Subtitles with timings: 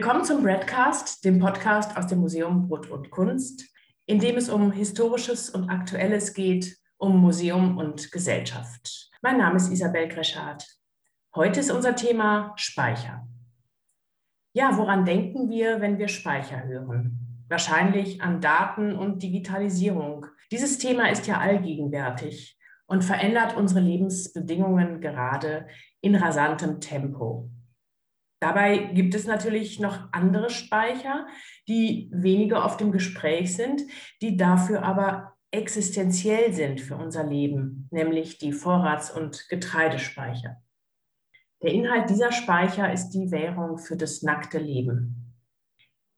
[0.00, 3.68] Willkommen zum Breadcast, dem Podcast aus dem Museum Brot und Kunst,
[4.06, 9.10] in dem es um Historisches und Aktuelles geht, um Museum und Gesellschaft.
[9.20, 10.66] Mein Name ist Isabel Greschardt.
[11.34, 13.28] Heute ist unser Thema Speicher.
[14.54, 17.44] Ja, woran denken wir, wenn wir Speicher hören?
[17.50, 20.24] Wahrscheinlich an Daten und Digitalisierung.
[20.50, 25.66] Dieses Thema ist ja allgegenwärtig und verändert unsere Lebensbedingungen gerade
[26.00, 27.50] in rasantem Tempo.
[28.40, 31.26] Dabei gibt es natürlich noch andere Speicher,
[31.68, 33.82] die weniger oft im Gespräch sind,
[34.22, 40.56] die dafür aber existenziell sind für unser Leben, nämlich die Vorrats- und Getreidespeicher.
[41.62, 45.36] Der Inhalt dieser Speicher ist die Währung für das nackte Leben.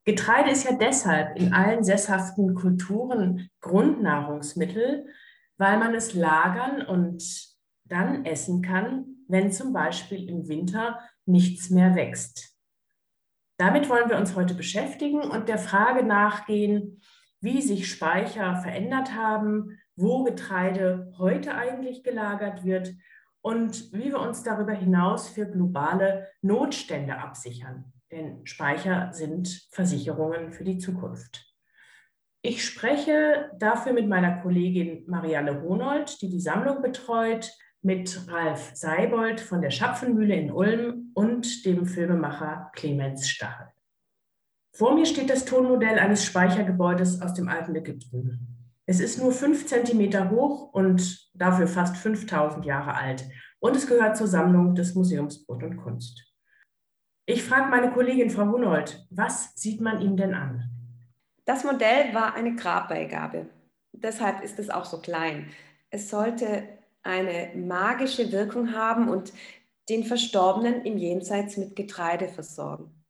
[0.05, 5.07] Getreide ist ja deshalb in allen sesshaften Kulturen Grundnahrungsmittel,
[5.57, 7.23] weil man es lagern und
[7.85, 12.57] dann essen kann, wenn zum Beispiel im Winter nichts mehr wächst.
[13.57, 17.01] Damit wollen wir uns heute beschäftigen und der Frage nachgehen,
[17.39, 22.93] wie sich Speicher verändert haben, wo Getreide heute eigentlich gelagert wird
[23.41, 27.93] und wie wir uns darüber hinaus für globale Notstände absichern.
[28.11, 31.53] Denn Speicher sind Versicherungen für die Zukunft.
[32.41, 37.51] Ich spreche dafür mit meiner Kollegin Marianne Honold, die die Sammlung betreut,
[37.83, 43.67] mit Ralf Seibold von der Schapfenmühle in Ulm und dem Filmemacher Clemens Stachel.
[44.75, 48.71] Vor mir steht das Tonmodell eines Speichergebäudes aus dem alten Ägypten.
[48.85, 53.25] Es ist nur fünf Zentimeter hoch und dafür fast 5000 Jahre alt.
[53.59, 56.33] Und es gehört zur Sammlung des Museums Brot und Kunst.
[57.25, 60.69] Ich frage meine Kollegin Frau Hunold, was sieht man ihm denn an?
[61.45, 63.49] Das Modell war eine Grabbeigabe.
[63.93, 65.49] Deshalb ist es auch so klein.
[65.89, 66.67] Es sollte
[67.03, 69.33] eine magische Wirkung haben und
[69.89, 73.03] den Verstorbenen im Jenseits mit Getreide versorgen.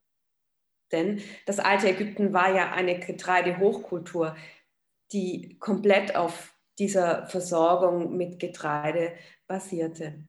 [0.92, 4.36] Denn das alte Ägypten war ja eine Getreidehochkultur,
[5.12, 9.12] die komplett auf dieser Versorgung mit Getreide
[9.46, 10.28] basierte.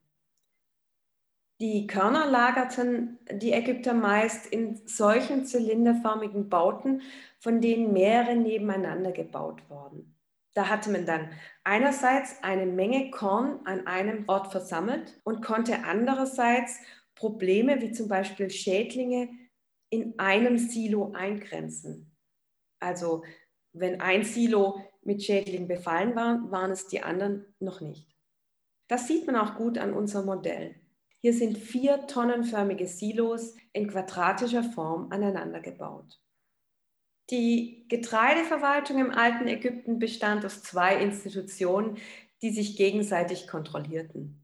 [1.61, 7.01] Die Körner lagerten die Ägypter meist in solchen zylinderförmigen Bauten,
[7.39, 10.14] von denen mehrere nebeneinander gebaut wurden.
[10.55, 11.29] Da hatte man dann
[11.63, 16.79] einerseits eine Menge Korn an einem Ort versammelt und konnte andererseits
[17.13, 19.29] Probleme wie zum Beispiel Schädlinge
[19.89, 22.15] in einem Silo eingrenzen.
[22.79, 23.23] Also
[23.73, 28.15] wenn ein Silo mit Schädlingen befallen war, waren es die anderen noch nicht.
[28.87, 30.75] Das sieht man auch gut an unserem Modell.
[31.19, 36.21] Hier sind vier tonnenförmige Silos in quadratischer Form aneinander gebaut.
[37.31, 41.97] Die Getreideverwaltung im alten Ägypten bestand aus zwei Institutionen,
[42.41, 44.41] die sich gegenseitig kontrollierten.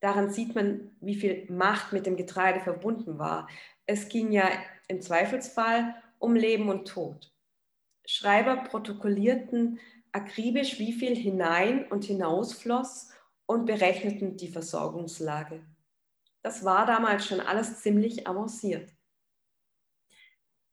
[0.00, 3.48] Daran sieht man, wie viel Macht mit dem Getreide verbunden war.
[3.86, 4.50] Es ging ja
[4.86, 7.32] im Zweifelsfall um Leben und Tod.
[8.04, 9.80] Schreiber protokollierten
[10.12, 13.10] akribisch, wie viel hinein und hinausfloss
[13.46, 15.64] und berechneten die Versorgungslage.
[16.42, 18.90] Das war damals schon alles ziemlich avanciert.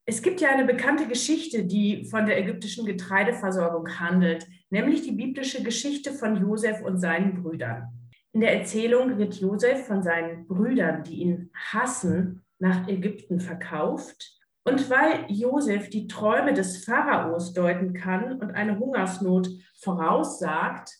[0.05, 5.63] Es gibt ja eine bekannte Geschichte, die von der ägyptischen Getreideversorgung handelt, nämlich die biblische
[5.63, 7.87] Geschichte von Josef und seinen Brüdern.
[8.33, 14.39] In der Erzählung wird Josef von seinen Brüdern, die ihn hassen, nach Ägypten verkauft.
[14.63, 20.91] Und weil Josef die Träume des Pharaos deuten kann und eine Hungersnot voraussagt,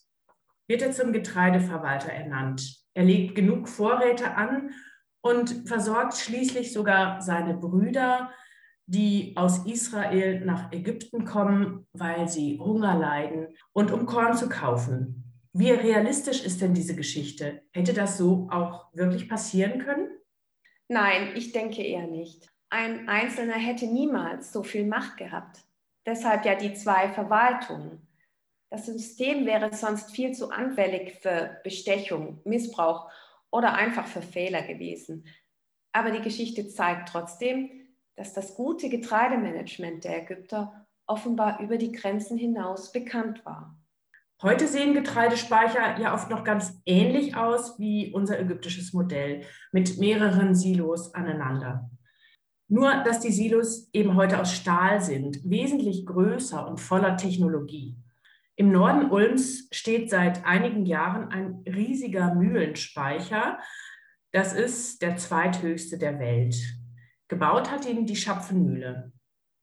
[0.68, 2.82] wird er zum Getreideverwalter ernannt.
[2.94, 4.72] Er legt genug Vorräte an
[5.22, 8.32] und versorgt schließlich sogar seine Brüder
[8.92, 15.24] die aus Israel nach Ägypten kommen, weil sie Hunger leiden und um Korn zu kaufen.
[15.54, 17.62] Wie realistisch ist denn diese Geschichte?
[17.72, 20.10] Hätte das so auch wirklich passieren können?
[20.90, 22.50] Nein, ich denke eher nicht.
[22.70, 25.60] Ein Einzelner hätte niemals so viel Macht gehabt.
[26.06, 28.06] Deshalb ja die zwei Verwaltungen.
[28.70, 33.10] Das System wäre sonst viel zu anfällig für Bestechung, Missbrauch
[33.52, 35.26] oder einfach für Fehler gewesen.
[35.94, 37.81] Aber die Geschichte zeigt trotzdem,
[38.22, 43.76] dass das gute Getreidemanagement der Ägypter offenbar über die Grenzen hinaus bekannt war.
[44.44, 49.42] Heute sehen Getreidespeicher ja oft noch ganz ähnlich aus wie unser ägyptisches Modell
[49.72, 51.90] mit mehreren Silos aneinander.
[52.68, 57.98] Nur, dass die Silos eben heute aus Stahl sind, wesentlich größer und voller Technologie.
[58.56, 63.58] Im Norden Ulms steht seit einigen Jahren ein riesiger Mühlenspeicher.
[64.32, 66.56] Das ist der zweithöchste der Welt.
[67.32, 69.14] Gebaut hat ihn die Schapfenmühle.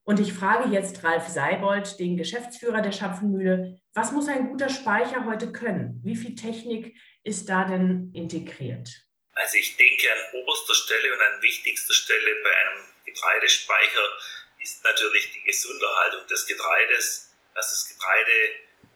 [0.05, 5.27] Und ich frage jetzt Ralf Seibold, den Geschäftsführer der Schapfenmühle, was muss ein guter Speicher
[5.27, 6.01] heute können?
[6.03, 8.89] Wie viel Technik ist da denn integriert?
[9.35, 14.07] Also ich denke an oberster Stelle und an wichtigster Stelle bei einem Getreidespeicher
[14.63, 18.33] ist natürlich die Gesunderhaltung des Getreides, dass das Getreide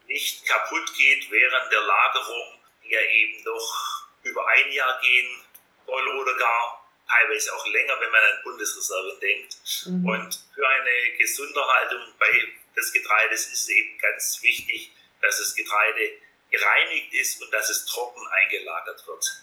[0.06, 5.42] nicht kaputt geht während der Lagerung, die ja eben doch über ein Jahr gehen
[5.84, 6.81] soll oder gar
[7.12, 9.56] teilweise auch länger, wenn man an Bundesreserven denkt.
[9.86, 10.08] Mhm.
[10.08, 12.30] Und für eine Gesunderhaltung bei
[12.76, 16.12] des Getreides ist eben ganz wichtig, dass das Getreide
[16.50, 19.42] gereinigt ist und dass es trocken eingelagert wird.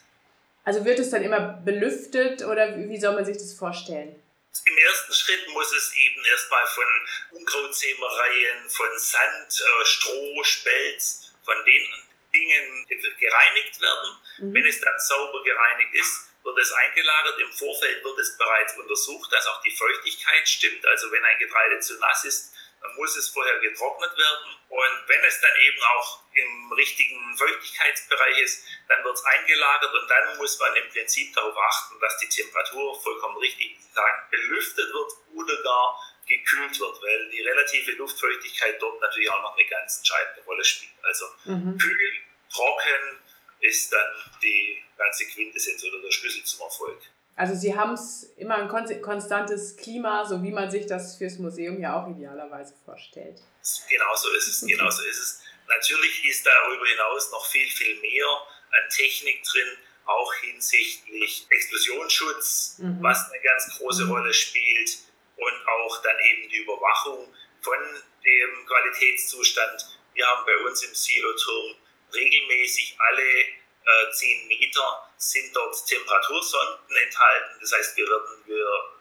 [0.63, 4.21] Also wird es dann immer belüftet oder wie soll man sich das vorstellen?
[4.65, 6.85] Im ersten Schritt muss es eben erstmal von
[7.31, 11.87] Unkrautsämereien, von Sand, äh, Stroh, Spelz, von den
[12.33, 12.85] Dingen
[13.19, 14.17] gereinigt werden.
[14.39, 14.53] Mhm.
[14.53, 17.39] Wenn es dann sauber gereinigt ist, wird es eingelagert.
[17.39, 20.85] Im Vorfeld wird es bereits untersucht, dass auch die Feuchtigkeit stimmt.
[20.85, 24.55] Also wenn ein Getreide zu nass ist, dann muss es vorher getrocknet werden.
[24.69, 30.07] Und wenn es dann eben auch im richtigen Feuchtigkeitsbereich ist, dann wird es eingelagert und
[30.09, 35.11] dann muss man im Prinzip darauf achten, dass die Temperatur vollkommen richtig, sagen, belüftet wird
[35.33, 40.41] oder gar gekühlt wird, weil die relative Luftfeuchtigkeit dort natürlich auch noch eine ganz entscheidende
[40.43, 40.93] Rolle spielt.
[41.03, 41.77] Also mhm.
[41.77, 42.13] kühl,
[42.53, 43.19] trocken
[43.61, 47.01] ist dann die ganze Quintessenz oder der Schlüssel zum Erfolg.
[47.35, 51.79] Also Sie haben es immer ein konstantes Klima, so wie man sich das fürs Museum
[51.79, 53.41] ja auch idealerweise vorstellt.
[53.89, 55.41] Genau so ist es, genau so ist es.
[55.67, 58.25] Natürlich ist darüber hinaus noch viel, viel mehr
[58.71, 62.97] an Technik drin, auch hinsichtlich Explosionsschutz, mhm.
[63.01, 64.11] was eine ganz große mhm.
[64.11, 64.97] Rolle spielt
[65.37, 67.77] und auch dann eben die Überwachung von
[68.25, 69.97] dem Qualitätszustand.
[70.13, 71.75] Wir haben bei uns im Siloturm
[72.13, 77.57] regelmäßig alle äh, 10 Meter sind dort Temperatursonden enthalten.
[77.61, 78.99] Das heißt, wir werden wir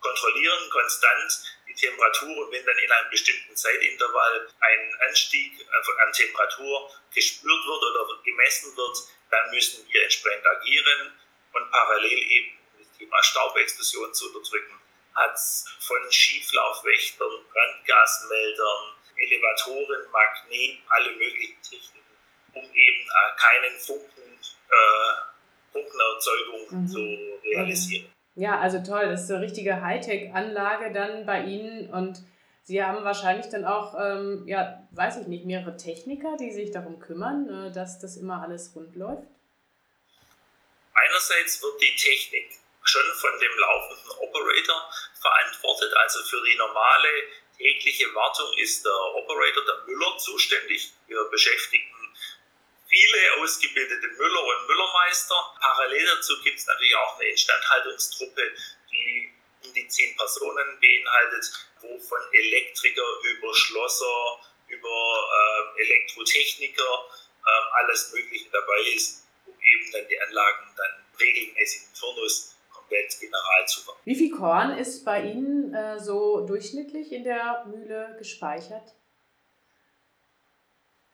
[0.00, 5.52] kontrollieren konstant die Temperatur und wenn dann in einem bestimmten Zeitintervall ein Anstieg
[6.02, 8.96] an Temperatur gespürt wird oder gemessen wird,
[9.30, 11.18] dann müssen wir entsprechend agieren
[11.52, 14.80] und parallel eben das Thema Staubexplosion zu unterdrücken,
[15.14, 22.01] hat es von Schieflaufwächtern, Brandgasmeldern, Elevatoren, Magnet, alle möglichen Techniken
[22.54, 24.38] um eben äh, keinen Funken,
[24.68, 26.88] äh, Funkenerzeugung mhm.
[26.88, 28.12] zu realisieren.
[28.34, 32.22] Ja, also toll, das ist eine richtige Hightech-Anlage dann bei Ihnen und
[32.64, 37.00] Sie haben wahrscheinlich dann auch, ähm, ja, weiß ich nicht, mehrere Techniker, die sich darum
[37.00, 39.26] kümmern, äh, dass das immer alles rund läuft?
[40.94, 42.52] Einerseits wird die Technik
[42.84, 44.90] schon von dem laufenden Operator
[45.20, 47.08] verantwortet, also für die normale
[47.58, 50.92] tägliche Wartung ist der Operator, der Müller, zuständig.
[51.08, 52.01] Wir beschäftigen
[52.92, 55.34] viele ausgebildete Müller und Müllermeister.
[55.60, 58.42] Parallel dazu gibt es natürlich auch eine Instandhaltungstruppe,
[58.90, 59.32] die
[59.64, 67.08] um die zehn Personen beinhaltet, wo von Elektriker über Schlosser, über äh, Elektrotechniker
[67.46, 73.18] äh, alles Mögliche dabei ist, um eben dann die Anlagen dann regelmäßig im Turnus komplett
[73.18, 74.00] general zu machen.
[74.04, 78.94] Wie viel Korn ist bei Ihnen äh, so durchschnittlich in der Mühle gespeichert?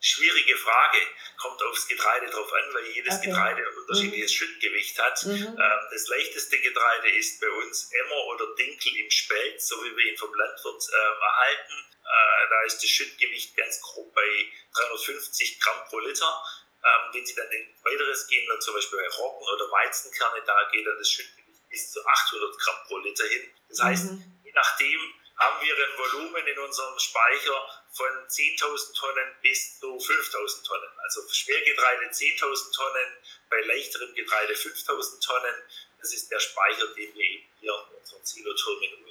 [0.01, 0.99] Schwierige Frage.
[1.39, 3.27] Kommt aufs Getreide drauf an, weil jedes okay.
[3.27, 4.37] Getreide ein unterschiedliches mhm.
[4.37, 5.25] Schüttgewicht hat.
[5.27, 5.59] Mhm.
[5.59, 10.05] Ähm, das leichteste Getreide ist bei uns Emmer oder Dinkel im Spelt, so wie wir
[10.05, 11.75] ihn vom Landwirt äh, erhalten.
[12.05, 16.43] Äh, da ist das Schüttgewicht ganz grob bei 350 Gramm pro Liter.
[16.85, 20.69] Ähm, wenn Sie dann in weiteres gehen, dann zum Beispiel bei Roggen oder Weizenkerne, da
[20.71, 23.51] geht dann das Schüttgewicht bis zu 800 Gramm pro Liter hin.
[23.69, 24.41] Das heißt, mhm.
[24.45, 25.01] je nachdem,
[25.39, 27.59] haben wir ein Volumen in unserem Speicher
[27.93, 30.91] von 10.000 Tonnen bis zu 5.000 Tonnen.
[31.05, 33.11] Also Schwergetreide 10.000 Tonnen,
[33.49, 35.55] bei leichterem Getreide 5.000 Tonnen.
[36.01, 39.09] Das ist der Speicher, den wir eben hier in unseren Siloturmen üben.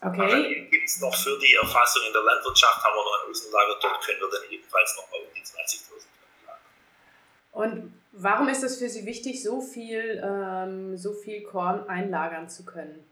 [0.00, 0.68] Okay.
[0.70, 4.04] gibt es noch für die Erfassung in der Landwirtschaft, haben wir noch ein Außenlager, dort
[4.04, 6.60] können wir dann ebenfalls noch mal um die 20.000 Tonnen lagern.
[7.52, 12.66] Und warum ist es für Sie wichtig, so viel, ähm, so viel Korn einlagern zu
[12.66, 13.08] können?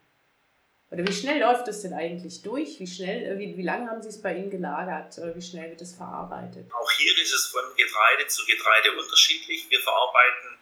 [0.92, 2.78] Oder wie schnell läuft es denn eigentlich durch?
[2.78, 5.16] Wie schnell, äh, wie, wie lange haben Sie es bei Ihnen gelagert?
[5.34, 6.68] Wie schnell wird es verarbeitet?
[6.68, 9.64] Auch hier ist es von Getreide zu Getreide unterschiedlich.
[9.70, 10.58] Wir verarbeiten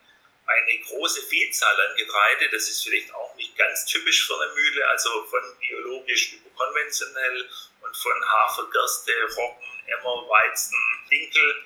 [0.46, 2.49] eine große Vielzahl an Getreide.
[2.52, 7.49] Das ist vielleicht auch nicht ganz typisch für eine Mühle, also von biologisch über konventionell
[7.82, 10.78] und von Hafer, Gerste, Roggen, Emmer, Weizen,
[11.10, 11.64] Dinkel,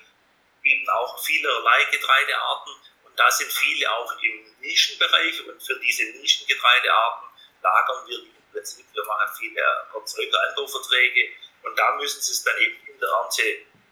[0.63, 2.73] eben auch vielerlei Getreidearten.
[3.05, 7.29] Und da sind viele auch im Nischenbereich und für diese Nischengetreidearten
[7.61, 9.61] lagern wir die Prinzip, wir machen viele
[9.93, 11.29] Erzeuger-Anbauverträge
[11.63, 13.43] und da müssen sie es dann eben in der Ernte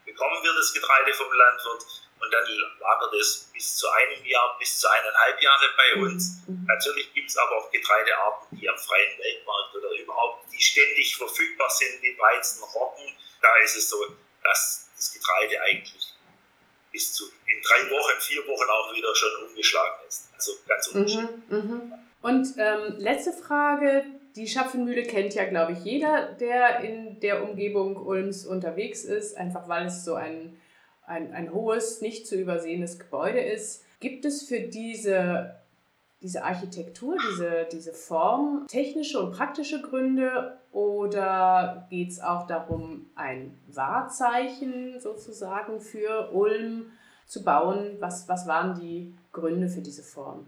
[0.05, 1.85] bekommen wir das Getreide vom Landwirt
[2.19, 2.45] und dann
[2.79, 6.03] lagert es bis zu einem Jahr, bis zu eineinhalb Jahre bei mhm.
[6.03, 6.43] uns.
[6.47, 6.65] Mhm.
[6.67, 11.69] Natürlich gibt es aber auch Getreidearten, die am freien Weltmarkt oder überhaupt, die ständig verfügbar
[11.69, 13.15] sind, wie Weizen, Roggen.
[13.41, 13.97] Da ist es so,
[14.43, 16.13] dass das Getreide eigentlich
[16.91, 20.29] bis zu in drei Wochen, vier Wochen auch wieder schon umgeschlagen ist.
[20.35, 21.49] Also ganz unterschiedlich.
[21.49, 21.99] Mhm, mh.
[22.21, 24.05] Und ähm, letzte Frage.
[24.35, 29.67] Die Schapfenmühle kennt ja, glaube ich, jeder, der in der Umgebung Ulms unterwegs ist, einfach
[29.67, 30.57] weil es so ein,
[31.05, 33.85] ein, ein hohes, nicht zu übersehendes Gebäude ist.
[33.99, 35.55] Gibt es für diese,
[36.23, 43.59] diese Architektur, diese, diese Form technische und praktische Gründe oder geht es auch darum, ein
[43.67, 46.91] Wahrzeichen sozusagen für Ulm
[47.27, 47.97] zu bauen?
[47.99, 50.47] Was, was waren die Gründe für diese Form?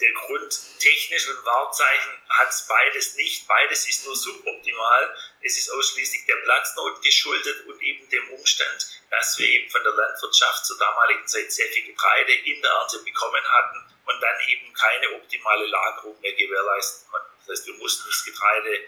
[0.00, 3.48] Der Grund technisch und Wahrzeichen hat es beides nicht.
[3.48, 5.16] Beides ist nur suboptimal.
[5.40, 9.92] Es ist ausschließlich der Platznot geschuldet und eben dem Umstand, dass wir eben von der
[9.92, 14.72] Landwirtschaft zur damaligen Zeit sehr viel Getreide in der Ernte bekommen hatten und dann eben
[14.74, 17.30] keine optimale Lagerung mehr gewährleisten konnten.
[17.38, 18.80] Das heißt, wir mussten das Getreide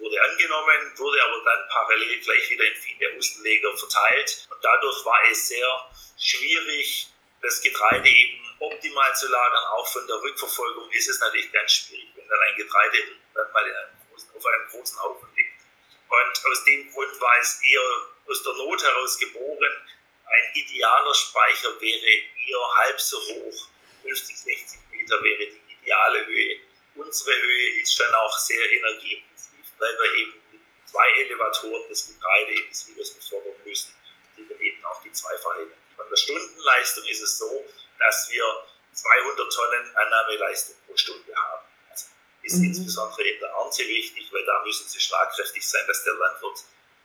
[0.00, 4.48] wurde angenommen, wurde aber dann parallel gleich wieder in viele Außenleger verteilt.
[4.50, 7.08] Und dadurch war es sehr schwierig,
[7.42, 9.64] das Getreide eben optimal zu lagern.
[9.72, 12.98] Auch von der Rückverfolgung ist es natürlich ganz schwierig, wenn dann ein Getreide
[13.34, 13.90] dann mal
[14.36, 15.60] auf einem großen Haufen liegt.
[16.08, 17.80] Und aus dem Grund war es eher
[18.28, 19.88] aus der Not heraus geboren.
[20.26, 23.68] Ein idealer Speicher wäre eher halb so hoch,
[24.02, 26.60] 50, 60 Meter wäre die ideale Höhe.
[26.94, 32.52] Unsere Höhe ist schon auch sehr energieintensiv, weil wir eben mit zwei Elevatoren das Getreide
[32.52, 33.94] in das Silos befördern müssen,
[34.36, 37.64] die dann eben auch die zweifache Von der Stundenleistung ist es so,
[38.00, 38.44] dass wir
[38.92, 41.64] 200 Tonnen Annahmeleistung pro Stunde haben.
[41.90, 42.06] Also
[42.42, 42.64] ist mhm.
[42.64, 46.64] insbesondere in der Ernte wichtig, weil da müssen sie schlagkräftig sein, dass der Landwirt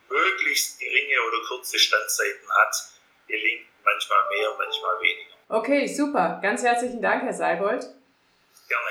[0.09, 2.75] möglichst geringe oder kurze Standzeiten hat.
[3.27, 5.35] Gelingt manchmal mehr, manchmal weniger.
[5.49, 6.39] Okay, super.
[6.41, 7.81] Ganz herzlichen Dank, Herr Seibold.
[7.81, 8.89] Gerne.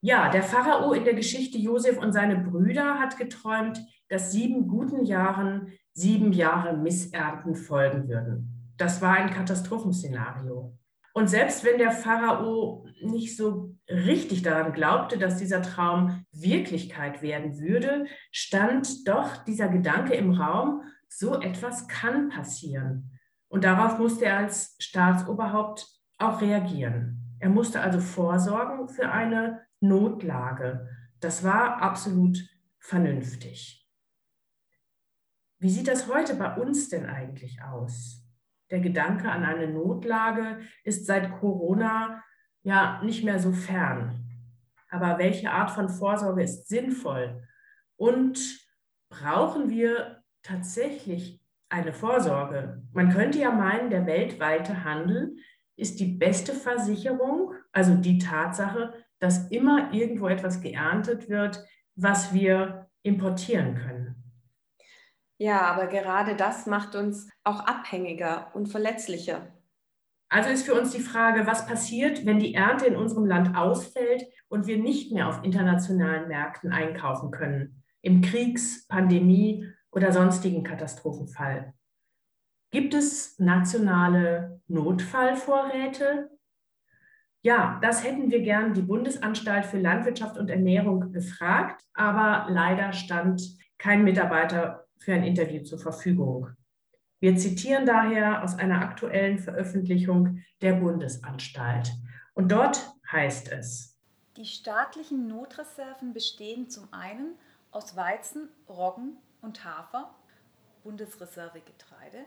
[0.00, 3.78] Ja, der Pharao in der Geschichte Josef und seine Brüder hat geträumt,
[4.08, 8.74] dass sieben guten Jahren sieben Jahre Missernten folgen würden.
[8.76, 10.76] Das war ein Katastrophenszenario.
[11.16, 17.60] Und selbst wenn der Pharao nicht so richtig daran glaubte, dass dieser Traum Wirklichkeit werden
[17.60, 23.12] würde, stand doch dieser Gedanke im Raum, so etwas kann passieren.
[23.46, 25.86] Und darauf musste er als Staatsoberhaupt
[26.18, 27.36] auch reagieren.
[27.38, 30.88] Er musste also vorsorgen für eine Notlage.
[31.20, 32.38] Das war absolut
[32.80, 33.88] vernünftig.
[35.60, 38.23] Wie sieht das heute bei uns denn eigentlich aus?
[38.74, 42.24] Der Gedanke an eine Notlage ist seit Corona
[42.64, 44.18] ja nicht mehr so fern.
[44.90, 47.40] Aber welche Art von Vorsorge ist sinnvoll?
[47.94, 48.40] Und
[49.08, 52.82] brauchen wir tatsächlich eine Vorsorge?
[52.92, 55.36] Man könnte ja meinen, der weltweite Handel
[55.76, 61.64] ist die beste Versicherung, also die Tatsache, dass immer irgendwo etwas geerntet wird,
[61.94, 64.03] was wir importieren können.
[65.38, 69.48] Ja, aber gerade das macht uns auch abhängiger und verletzlicher.
[70.28, 74.24] Also ist für uns die Frage, was passiert, wenn die Ernte in unserem Land ausfällt
[74.48, 81.74] und wir nicht mehr auf internationalen Märkten einkaufen können, im Kriegs-, Pandemie- oder sonstigen Katastrophenfall.
[82.70, 86.30] Gibt es nationale Notfallvorräte?
[87.42, 93.42] Ja, das hätten wir gern die Bundesanstalt für Landwirtschaft und Ernährung gefragt, aber leider stand
[93.78, 96.50] kein Mitarbeiter für ein Interview zur Verfügung.
[97.20, 101.92] Wir zitieren daher aus einer aktuellen Veröffentlichung der Bundesanstalt.
[102.34, 103.94] Und dort heißt es,
[104.36, 107.36] die staatlichen Notreserven bestehen zum einen
[107.70, 110.12] aus Weizen, Roggen und Hafer,
[110.82, 112.24] Bundesreservegetreide.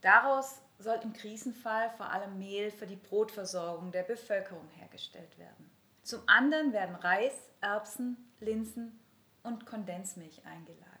[0.00, 5.70] Daraus soll im Krisenfall vor allem Mehl für die Brotversorgung der Bevölkerung hergestellt werden.
[6.02, 8.98] Zum anderen werden Reis, Erbsen, Linsen
[9.42, 10.91] und Kondensmilch eingelagert.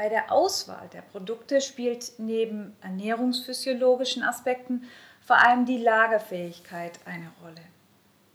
[0.00, 4.84] Bei der Auswahl der Produkte spielt neben ernährungsphysiologischen Aspekten
[5.20, 7.60] vor allem die Lagerfähigkeit eine Rolle.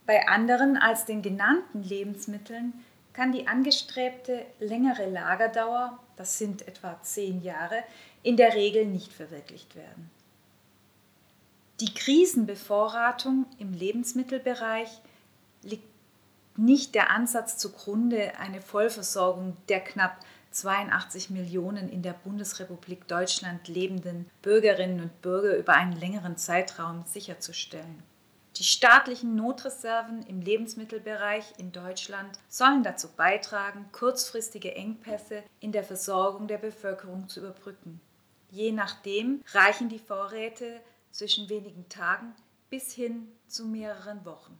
[0.05, 2.73] Bei anderen als den genannten Lebensmitteln
[3.13, 7.83] kann die angestrebte längere Lagerdauer, das sind etwa zehn Jahre,
[8.21, 10.11] in der Regel nicht verwirklicht werden.
[11.79, 15.01] Die Krisenbevorratung im Lebensmittelbereich
[15.63, 15.89] liegt
[16.57, 20.19] nicht der Ansatz zugrunde, eine Vollversorgung der knapp
[20.55, 28.03] 82 Millionen in der Bundesrepublik Deutschland lebenden Bürgerinnen und Bürger über einen längeren Zeitraum sicherzustellen.
[28.55, 36.47] Die staatlichen Notreserven im Lebensmittelbereich in Deutschland sollen dazu beitragen, kurzfristige Engpässe in der Versorgung
[36.47, 37.99] der Bevölkerung zu überbrücken.
[38.49, 40.79] Je nachdem reichen die Vorräte
[41.11, 42.33] zwischen wenigen Tagen
[42.69, 44.57] bis hin zu mehreren Wochen.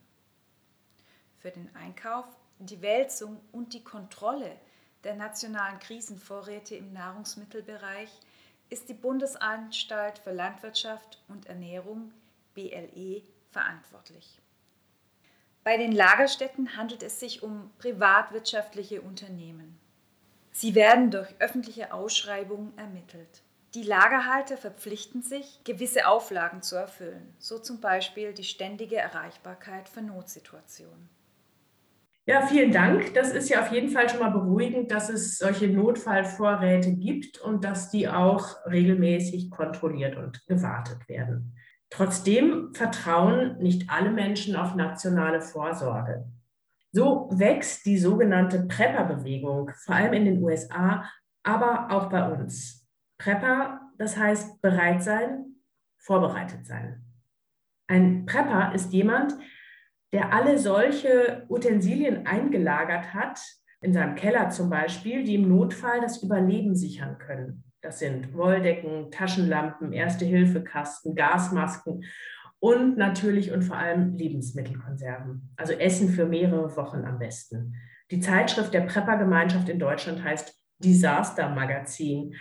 [1.38, 2.26] Für den Einkauf,
[2.60, 4.58] die Wälzung und die Kontrolle
[5.06, 8.10] der nationalen Krisenvorräte im Nahrungsmittelbereich
[8.70, 12.12] ist die Bundesanstalt für Landwirtschaft und Ernährung
[12.56, 13.22] BLE
[13.52, 14.42] verantwortlich.
[15.64, 19.80] Bei den Lagerstätten handelt es sich um privatwirtschaftliche Unternehmen.
[20.52, 23.42] Sie werden durch öffentliche Ausschreibungen ermittelt.
[23.74, 30.02] Die Lagerhalter verpflichten sich, gewisse Auflagen zu erfüllen, so zum Beispiel die ständige Erreichbarkeit für
[30.02, 31.10] Notsituationen.
[32.28, 33.14] Ja, vielen Dank.
[33.14, 37.64] Das ist ja auf jeden Fall schon mal beruhigend, dass es solche Notfallvorräte gibt und
[37.64, 41.56] dass die auch regelmäßig kontrolliert und gewartet werden.
[41.92, 46.26] Trotzdem vertrauen nicht alle Menschen auf nationale Vorsorge.
[46.92, 51.08] So wächst die sogenannte Prepper-Bewegung, vor allem in den USA,
[51.44, 52.88] aber auch bei uns.
[53.20, 55.58] Prepper, das heißt bereit sein,
[55.98, 57.04] vorbereitet sein.
[57.88, 59.46] Ein Prepper ist jemand, der
[60.20, 63.40] alle solche Utensilien eingelagert hat,
[63.82, 67.64] in seinem Keller zum Beispiel, die im Notfall das Überleben sichern können.
[67.82, 72.04] Das sind Wolldecken, Taschenlampen, Erste-Hilfe-Kasten, Gasmasken
[72.60, 75.54] und natürlich und vor allem Lebensmittelkonserven.
[75.56, 77.76] Also Essen für mehrere Wochen am besten.
[78.10, 82.34] Die Zeitschrift der Prepper-Gemeinschaft in Deutschland heißt Disaster Magazin.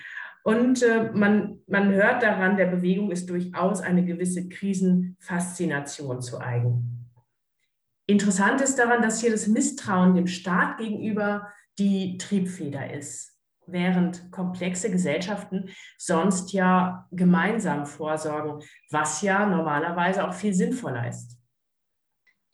[0.45, 7.04] Und äh, man, man hört daran, der Bewegung ist durchaus eine gewisse Krisenfaszination zu eigen.
[8.07, 14.91] Interessant ist daran, dass hier das Misstrauen dem Staat gegenüber die Triebfeder ist, während komplexe
[14.91, 21.39] Gesellschaften sonst ja gemeinsam vorsorgen, was ja normalerweise auch viel sinnvoller ist.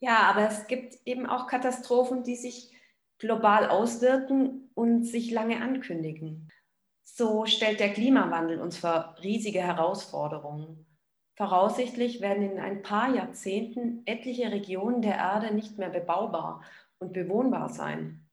[0.01, 2.73] Ja, aber es gibt eben auch Katastrophen, die sich
[3.19, 6.49] global auswirken und sich lange ankündigen.
[7.03, 10.87] So stellt der Klimawandel uns vor riesige Herausforderungen.
[11.41, 16.63] Voraussichtlich werden in ein paar Jahrzehnten etliche Regionen der Erde nicht mehr bebaubar
[16.99, 18.29] und bewohnbar sein.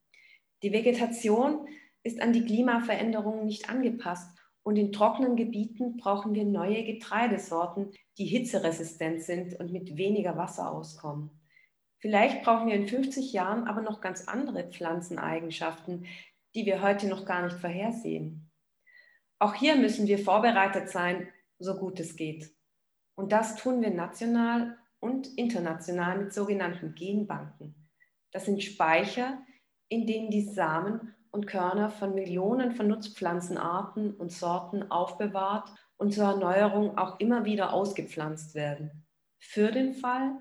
[0.62, 1.70] Die Vegetation
[2.04, 8.26] ist an die Klimaveränderungen nicht angepasst und in trockenen Gebieten brauchen wir neue Getreidesorten, die
[8.26, 11.30] hitzeresistent sind und mit weniger Wasser auskommen.
[12.00, 16.08] Vielleicht brauchen wir in 50 Jahren aber noch ganz andere Pflanzeneigenschaften,
[16.56, 18.52] die wir heute noch gar nicht vorhersehen.
[19.40, 22.57] Auch hier müssen wir vorbereitet sein, so gut es geht.
[23.18, 27.90] Und das tun wir national und international mit sogenannten Genbanken.
[28.32, 29.40] Das sind Speicher,
[29.90, 36.26] in denen die Samen und Körner von Millionen von Nutzpflanzenarten und Sorten aufbewahrt und zur
[36.26, 39.08] Erneuerung auch immer wieder ausgepflanzt werden.
[39.40, 40.38] Für den Fall,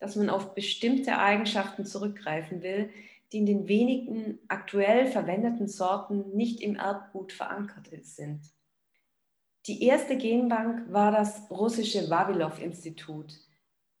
[0.00, 2.90] dass man auf bestimmte Eigenschaften zurückgreifen will,
[3.32, 8.55] die in den wenigen aktuell verwendeten Sorten nicht im Erbgut verankert sind.
[9.68, 13.34] Die erste Genbank war das russische Vavilov-Institut.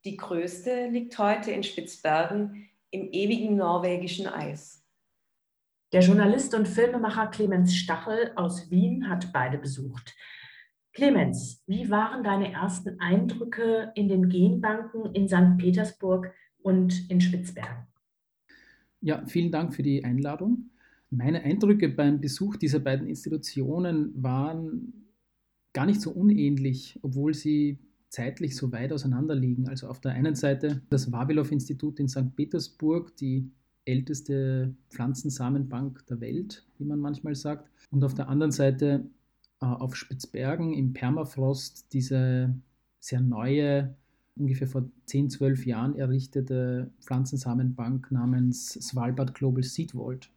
[0.04, 4.84] Die größte liegt heute in Spitzbergen im ewigen norwegischen Eis.
[5.92, 10.14] Der Journalist und Filmemacher Clemens Stachel aus Wien hat beide besucht.
[10.92, 15.58] Clemens, wie waren deine ersten Eindrücke in den Genbanken in St.
[15.58, 17.88] Petersburg und in Spitzbergen?
[19.00, 20.70] Ja, vielen Dank für die Einladung.
[21.10, 25.05] Meine Eindrücke beim Besuch dieser beiden Institutionen waren
[25.76, 29.68] gar nicht so unähnlich, obwohl sie zeitlich so weit auseinander liegen.
[29.68, 32.34] Also auf der einen Seite das Wawilow-Institut in St.
[32.34, 33.50] Petersburg, die
[33.84, 37.68] älteste Pflanzensamenbank der Welt, wie man manchmal sagt.
[37.90, 39.10] Und auf der anderen Seite
[39.60, 42.58] äh, auf Spitzbergen im Permafrost diese
[42.98, 43.94] sehr neue,
[44.34, 50.30] ungefähr vor 10, 12 Jahren errichtete Pflanzensamenbank namens Svalbard Global Seed Vault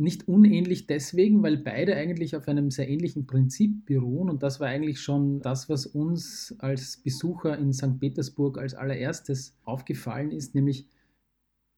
[0.00, 4.30] nicht unähnlich deswegen, weil beide eigentlich auf einem sehr ähnlichen Prinzip beruhen.
[4.30, 8.00] Und das war eigentlich schon das, was uns als Besucher in St.
[8.00, 10.88] Petersburg als allererstes aufgefallen ist, nämlich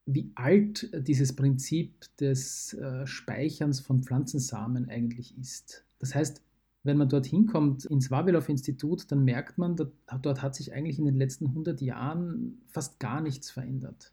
[0.06, 5.84] wie alt dieses Prinzip des äh, Speicherns von Pflanzensamen eigentlich ist.
[5.98, 6.42] Das heißt,
[6.84, 11.16] wenn man dorthin kommt ins Wawilow-Institut, dann merkt man, dort hat sich eigentlich in den
[11.16, 14.12] letzten 100 Jahren fast gar nichts verändert.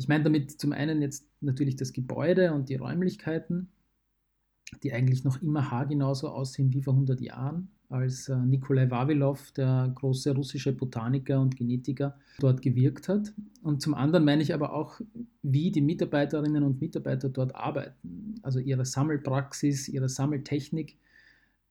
[0.00, 3.68] Ich meine damit zum einen jetzt natürlich das Gebäude und die Räumlichkeiten,
[4.82, 9.92] die eigentlich noch immer haargenauso aussehen wie vor 100 Jahren, als äh, Nikolai Vavilov, der
[9.94, 13.34] große russische Botaniker und Genetiker, dort gewirkt hat.
[13.62, 15.02] Und zum anderen meine ich aber auch,
[15.42, 18.36] wie die Mitarbeiterinnen und Mitarbeiter dort arbeiten.
[18.40, 20.96] Also ihre Sammelpraxis, ihre Sammeltechnik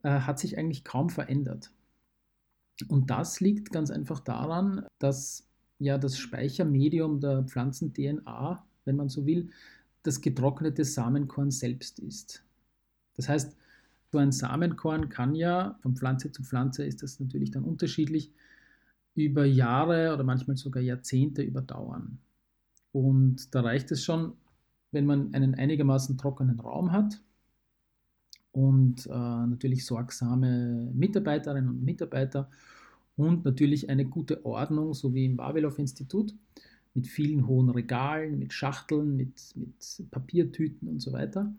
[0.03, 1.71] äh, hat sich eigentlich kaum verändert.
[2.89, 5.48] Und das liegt ganz einfach daran, dass
[5.79, 9.49] ja das Speichermedium der Pflanzen-DNA, wenn man so will,
[10.03, 12.43] das getrocknete Samenkorn selbst ist.
[13.15, 13.55] Das heißt,
[14.11, 18.31] so ein Samenkorn kann ja, von Pflanze zu Pflanze ist das natürlich dann unterschiedlich,
[19.15, 22.19] über Jahre oder manchmal sogar Jahrzehnte überdauern.
[22.91, 24.33] Und da reicht es schon,
[24.91, 27.21] wenn man einen einigermaßen trockenen Raum hat
[28.51, 32.49] und äh, natürlich sorgsame Mitarbeiterinnen und Mitarbeiter
[33.19, 36.33] und natürlich eine gute Ordnung, so wie im Wawilow-Institut,
[36.93, 41.53] mit vielen hohen Regalen, mit Schachteln, mit, mit Papiertüten und so weiter.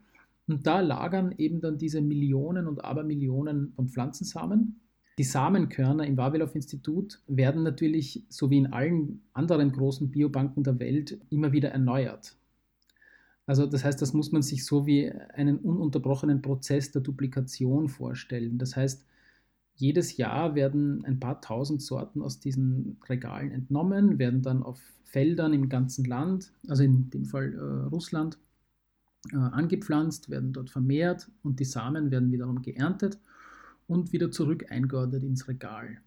[0.48, 4.80] Und da lagern eben dann diese Millionen und Abermillionen von Pflanzensamen.
[5.18, 11.20] Die Samenkörner im Wawilow-Institut werden natürlich, so wie in allen anderen großen Biobanken der Welt,
[11.28, 12.36] immer wieder erneuert.
[13.44, 18.56] Also das heißt, das muss man sich so wie einen ununterbrochenen Prozess der Duplikation vorstellen.
[18.56, 19.04] Das heißt,
[19.80, 25.52] jedes Jahr werden ein paar tausend Sorten aus diesen Regalen entnommen, werden dann auf Feldern
[25.52, 28.38] im ganzen Land, also in dem Fall äh, Russland,
[29.32, 33.18] äh, angepflanzt, werden dort vermehrt und die Samen werden wiederum geerntet
[33.86, 35.98] und wieder zurück eingeordnet ins Regal.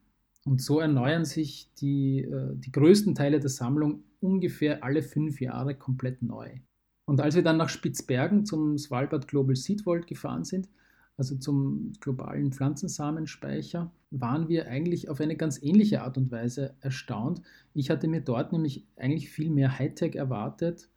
[0.46, 5.76] Und so erneuern sich die, äh, die größten Teile der Sammlung ungefähr alle fünf Jahre
[5.76, 6.60] komplett neu.
[7.06, 10.70] Und als wir dann nach Spitzbergen zum Svalbard Global Seed Vault gefahren sind,
[11.18, 17.42] also zum globalen Pflanzensamenspeicher, waren wir eigentlich auf eine ganz ähnliche Art und Weise erstaunt.
[17.74, 20.90] Ich hatte mir dort nämlich eigentlich viel mehr Hightech erwartet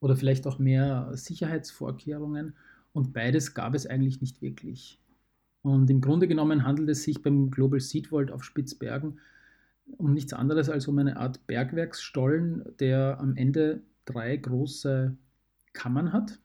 [0.00, 2.54] oder vielleicht auch mehr Sicherheitsvorkehrungen
[2.92, 5.00] und beides gab es eigentlich nicht wirklich.
[5.62, 9.18] Und im Grunde genommen handelt es sich beim Global Seed Vault auf Spitzbergen
[9.98, 15.16] um nichts anderes als um eine Art Bergwerksstollen, der am Ende drei große
[15.72, 16.40] Kammern hat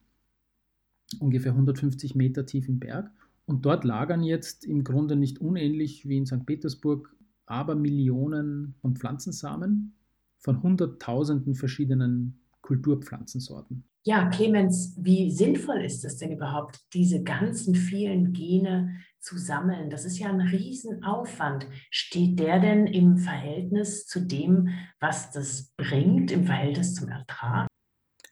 [1.20, 3.10] ungefähr 150 Meter tief im Berg.
[3.44, 6.46] Und dort lagern jetzt im Grunde nicht unähnlich wie in St.
[6.46, 7.14] Petersburg
[7.46, 9.94] aber Millionen von Pflanzensamen
[10.38, 13.84] von Hunderttausenden verschiedenen Kulturpflanzensorten.
[14.04, 19.90] Ja, Clemens, wie sinnvoll ist es denn überhaupt, diese ganzen vielen Gene zu sammeln?
[19.90, 21.68] Das ist ja ein Riesenaufwand.
[21.90, 27.68] Steht der denn im Verhältnis zu dem, was das bringt, im Verhältnis zum Ertrag?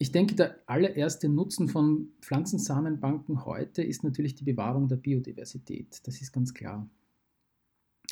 [0.03, 6.01] Ich denke, der allererste Nutzen von Pflanzensamenbanken heute ist natürlich die Bewahrung der Biodiversität.
[6.05, 6.89] Das ist ganz klar.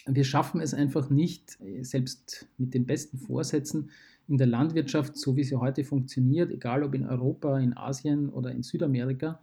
[0.05, 3.91] Wir schaffen es einfach nicht, selbst mit den besten Vorsätzen
[4.29, 8.53] in der Landwirtschaft, so wie sie heute funktioniert, egal ob in Europa, in Asien oder
[8.53, 9.41] in Südamerika,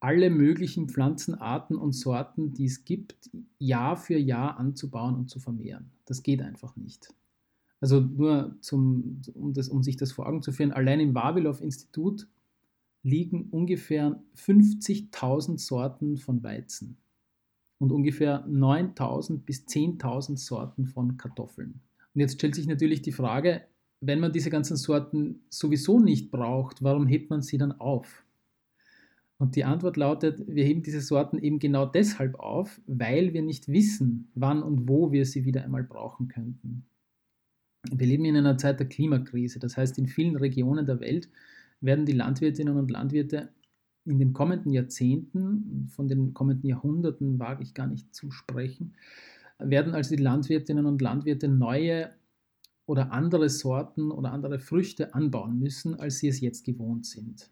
[0.00, 5.90] alle möglichen Pflanzenarten und Sorten, die es gibt, Jahr für Jahr anzubauen und zu vermehren.
[6.06, 7.08] Das geht einfach nicht.
[7.84, 12.26] Also nur zum, um, das, um sich das vor Augen zu führen, allein im Wawilow-Institut
[13.02, 16.96] liegen ungefähr 50.000 Sorten von Weizen
[17.76, 21.82] und ungefähr 9.000 bis 10.000 Sorten von Kartoffeln.
[22.14, 23.60] Und jetzt stellt sich natürlich die Frage,
[24.00, 28.24] wenn man diese ganzen Sorten sowieso nicht braucht, warum hebt man sie dann auf?
[29.36, 33.68] Und die Antwort lautet, wir heben diese Sorten eben genau deshalb auf, weil wir nicht
[33.68, 36.86] wissen, wann und wo wir sie wieder einmal brauchen könnten.
[37.90, 39.58] Wir leben in einer Zeit der Klimakrise.
[39.58, 41.28] Das heißt, in vielen Regionen der Welt
[41.80, 43.50] werden die Landwirtinnen und Landwirte
[44.06, 48.94] in den kommenden Jahrzehnten, von den kommenden Jahrhunderten wage ich gar nicht zu sprechen,
[49.58, 52.10] werden also die Landwirtinnen und Landwirte neue
[52.86, 57.50] oder andere Sorten oder andere Früchte anbauen müssen, als sie es jetzt gewohnt sind.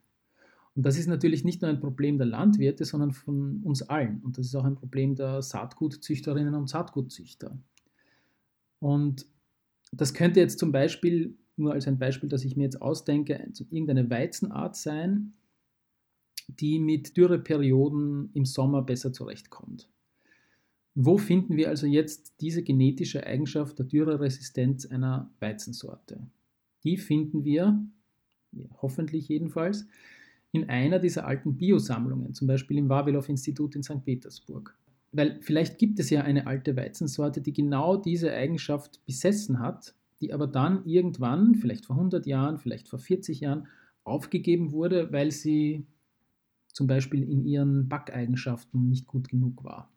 [0.75, 4.21] Und das ist natürlich nicht nur ein Problem der Landwirte, sondern von uns allen.
[4.23, 7.59] Und das ist auch ein Problem der Saatgutzüchterinnen und Saatgutzüchter.
[8.79, 9.27] Und
[9.93, 13.35] das könnte jetzt zum Beispiel, nur als ein Beispiel, das ich mir jetzt ausdenke,
[13.71, 15.35] irgendeine Weizenart sein,
[16.49, 19.89] die mit Dürreperioden im Sommer besser zurechtkommt.
[20.95, 26.27] Wo finden wir also jetzt diese genetische Eigenschaft der Dürreresistenz einer Weizensorte?
[26.85, 27.83] Die finden wir,
[28.83, 29.87] hoffentlich jedenfalls,
[30.53, 34.05] in einer dieser alten Biosammlungen, zum Beispiel im Wawilow-Institut in St.
[34.05, 34.77] Petersburg
[35.13, 40.33] weil vielleicht gibt es ja eine alte Weizensorte, die genau diese Eigenschaft besessen hat, die
[40.33, 43.69] aber dann irgendwann, vielleicht vor 100 Jahren, vielleicht vor 40 Jahren,
[44.05, 45.87] aufgegeben wurde, weil sie
[46.69, 49.93] zum Beispiel in ihren Backeigenschaften nicht gut genug war.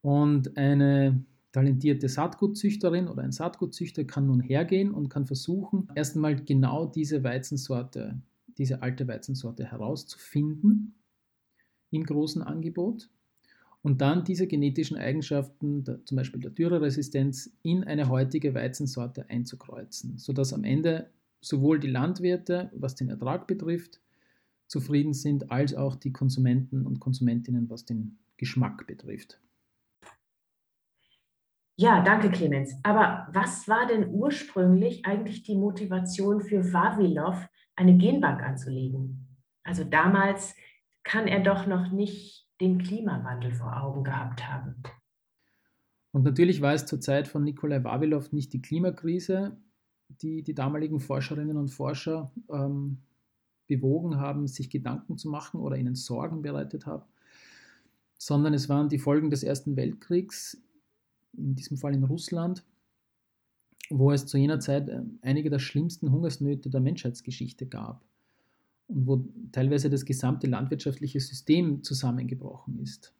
[0.00, 6.36] Und eine talentierte Saatgutzüchterin oder ein Saatgutzüchter kann nun hergehen und kann versuchen, erst einmal
[6.36, 8.20] genau diese Weizensorte,
[8.58, 10.94] diese alte Weizensorte herauszufinden
[11.90, 13.08] im großen Angebot
[13.84, 20.16] und dann diese genetischen Eigenschaften, der, zum Beispiel der Dürreresistenz, in eine heutige Weizensorte einzukreuzen,
[20.16, 21.10] sodass am Ende
[21.42, 24.00] sowohl die Landwirte, was den Ertrag betrifft,
[24.68, 29.38] zufrieden sind, als auch die Konsumenten und Konsumentinnen, was den Geschmack betrifft.
[31.76, 32.74] Ja, danke Clemens.
[32.84, 37.36] Aber was war denn ursprünglich eigentlich die Motivation für Vavilov,
[37.76, 39.28] eine Genbank anzulegen?
[39.62, 40.54] Also damals
[41.02, 44.74] kann er doch noch nicht den Klimawandel vor Augen gehabt haben.
[46.12, 49.56] Und natürlich war es zur Zeit von Nikolai Vavilov nicht die Klimakrise,
[50.08, 52.98] die die damaligen Forscherinnen und Forscher ähm,
[53.66, 57.04] bewogen haben, sich Gedanken zu machen oder ihnen Sorgen bereitet haben,
[58.16, 60.62] sondern es waren die Folgen des Ersten Weltkriegs,
[61.36, 62.64] in diesem Fall in Russland,
[63.90, 68.02] wo es zu jener Zeit äh, einige der schlimmsten Hungersnöte der Menschheitsgeschichte gab
[68.88, 73.14] und wo teilweise das gesamte landwirtschaftliche System zusammengebrochen ist.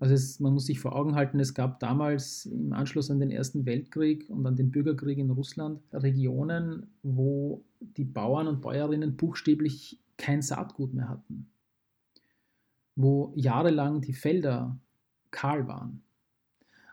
[0.00, 3.32] Also es, man muss sich vor Augen halten, es gab damals im Anschluss an den
[3.32, 9.98] Ersten Weltkrieg und an den Bürgerkrieg in Russland Regionen, wo die Bauern und Bäuerinnen buchstäblich
[10.16, 11.50] kein Saatgut mehr hatten,
[12.94, 14.78] wo jahrelang die Felder
[15.30, 16.02] kahl waren.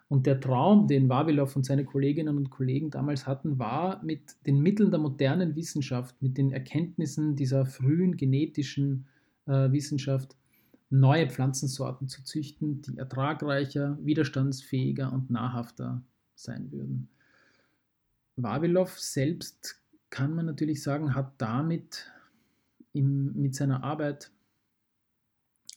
[0.07, 4.61] Und der Traum, den Vavilov und seine Kolleginnen und Kollegen damals hatten, war, mit den
[4.61, 9.07] Mitteln der modernen Wissenschaft, mit den Erkenntnissen dieser frühen genetischen
[9.47, 10.35] äh, Wissenschaft,
[10.91, 16.03] neue Pflanzensorten zu züchten, die ertragreicher, widerstandsfähiger und nahrhafter
[16.35, 17.09] sein würden.
[18.35, 22.11] Vavilov selbst, kann man natürlich sagen, hat damit
[22.93, 24.31] im, mit seiner Arbeit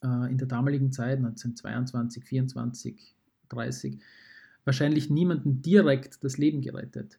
[0.03, 3.17] äh, in der damaligen Zeit, 1922, 24,
[3.48, 4.00] 30
[4.64, 7.18] wahrscheinlich niemanden direkt das Leben gerettet.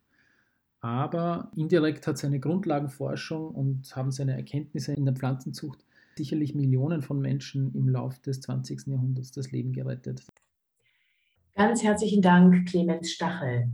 [0.81, 5.83] Aber indirekt hat seine Grundlagenforschung und haben seine Erkenntnisse in der Pflanzenzucht
[6.15, 8.87] sicherlich Millionen von Menschen im Lauf des 20.
[8.87, 10.25] Jahrhunderts das Leben gerettet.
[11.55, 13.69] Ganz herzlichen Dank, Clemens Stachel.